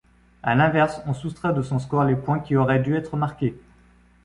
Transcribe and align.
À 0.41 0.55
l'inverse 0.55 0.99
on 1.05 1.13
soustrait 1.13 1.53
de 1.53 1.61
son 1.61 1.77
score 1.77 2.05
les 2.05 2.15
points 2.15 2.39
qui 2.39 2.55
auraient 2.55 2.79
dû 2.81 2.95
être 2.95 3.15
marqués. 3.17 3.55